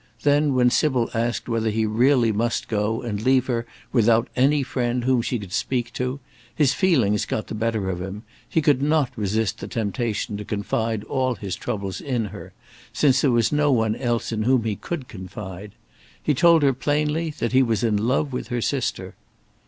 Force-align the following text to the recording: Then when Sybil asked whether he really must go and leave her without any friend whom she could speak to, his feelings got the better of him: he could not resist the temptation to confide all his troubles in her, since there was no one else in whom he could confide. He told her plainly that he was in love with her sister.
Then 0.23 0.55
when 0.55 0.71
Sybil 0.71 1.11
asked 1.13 1.47
whether 1.47 1.69
he 1.69 1.85
really 1.85 2.31
must 2.31 2.67
go 2.67 3.03
and 3.03 3.21
leave 3.21 3.45
her 3.45 3.67
without 3.93 4.29
any 4.35 4.63
friend 4.63 5.03
whom 5.03 5.21
she 5.21 5.37
could 5.37 5.53
speak 5.53 5.93
to, 5.93 6.19
his 6.55 6.73
feelings 6.73 7.27
got 7.27 7.45
the 7.45 7.53
better 7.53 7.87
of 7.87 8.01
him: 8.01 8.23
he 8.49 8.63
could 8.63 8.81
not 8.81 9.11
resist 9.15 9.59
the 9.59 9.67
temptation 9.67 10.37
to 10.37 10.43
confide 10.43 11.03
all 11.03 11.35
his 11.35 11.55
troubles 11.55 12.01
in 12.01 12.25
her, 12.33 12.51
since 12.91 13.21
there 13.21 13.29
was 13.29 13.51
no 13.51 13.71
one 13.71 13.95
else 13.95 14.31
in 14.31 14.41
whom 14.41 14.63
he 14.63 14.75
could 14.75 15.07
confide. 15.07 15.73
He 16.23 16.33
told 16.33 16.63
her 16.63 16.73
plainly 16.73 17.29
that 17.37 17.51
he 17.51 17.61
was 17.61 17.83
in 17.83 17.95
love 18.07 18.33
with 18.33 18.47
her 18.47 18.59
sister. 18.59 19.13